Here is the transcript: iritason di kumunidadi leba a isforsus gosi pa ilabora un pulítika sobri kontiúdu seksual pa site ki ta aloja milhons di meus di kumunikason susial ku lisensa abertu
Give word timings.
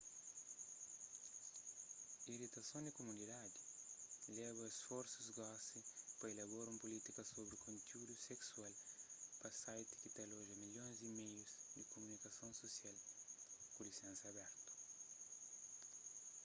iritason 2.33 2.81
di 2.85 2.91
kumunidadi 2.97 3.59
leba 4.35 4.61
a 4.65 4.69
isforsus 4.73 5.27
gosi 5.37 5.79
pa 6.19 6.25
ilabora 6.33 6.69
un 6.73 6.77
pulítika 6.83 7.21
sobri 7.31 7.57
kontiúdu 7.65 8.13
seksual 8.27 8.73
pa 9.39 9.49
site 9.61 9.91
ki 9.99 10.09
ta 10.15 10.21
aloja 10.25 10.53
milhons 10.61 10.95
di 11.01 11.07
meus 11.17 11.49
di 11.73 11.81
kumunikason 11.91 12.51
susial 12.61 12.97
ku 13.73 13.79
lisensa 13.87 14.25
abertu 14.29 14.69